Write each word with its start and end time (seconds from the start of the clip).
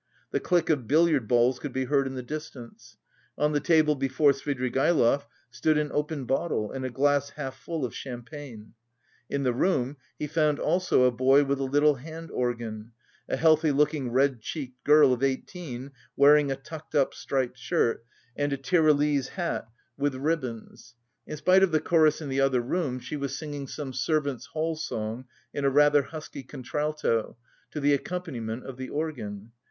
The 0.31 0.39
click 0.39 0.71
of 0.71 0.87
billiard 0.87 1.27
balls 1.27 1.59
could 1.59 1.73
be 1.73 1.85
heard 1.85 2.07
in 2.07 2.15
the 2.15 2.23
distance. 2.23 2.97
On 3.37 3.51
the 3.51 3.59
table 3.59 3.93
before 3.93 4.31
Svidrigaïlov 4.31 5.25
stood 5.51 5.77
an 5.77 5.91
open 5.93 6.25
bottle 6.25 6.71
and 6.71 6.83
a 6.83 6.89
glass 6.89 7.29
half 7.29 7.55
full 7.55 7.85
of 7.85 7.93
champagne. 7.93 8.73
In 9.29 9.43
the 9.43 9.53
room 9.53 9.97
he 10.17 10.25
found 10.25 10.57
also 10.57 11.03
a 11.03 11.11
boy 11.11 11.43
with 11.43 11.59
a 11.59 11.63
little 11.65 11.93
hand 11.97 12.31
organ, 12.31 12.93
a 13.29 13.37
healthy 13.37 13.71
looking 13.71 14.09
red 14.09 14.41
cheeked 14.41 14.83
girl 14.83 15.13
of 15.13 15.21
eighteen, 15.21 15.91
wearing 16.15 16.49
a 16.51 16.55
tucked 16.55 16.95
up 16.95 17.13
striped 17.13 17.59
skirt, 17.59 18.03
and 18.35 18.51
a 18.51 18.57
Tyrolese 18.57 19.27
hat 19.27 19.67
with 19.99 20.15
ribbons. 20.15 20.95
In 21.27 21.37
spite 21.37 21.61
of 21.61 21.71
the 21.71 21.79
chorus 21.79 22.21
in 22.21 22.29
the 22.29 22.41
other 22.41 22.61
room, 22.61 22.99
she 22.99 23.17
was 23.17 23.37
singing 23.37 23.67
some 23.67 23.93
servants' 23.93 24.47
hall 24.47 24.75
song 24.75 25.25
in 25.53 25.63
a 25.63 25.69
rather 25.69 26.01
husky 26.01 26.41
contralto, 26.41 27.37
to 27.69 27.79
the 27.79 27.93
accompaniment 27.93 28.65
of 28.65 28.77
the 28.77 28.89
organ. 28.89 29.51